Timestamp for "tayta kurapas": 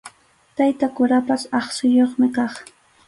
0.57-1.43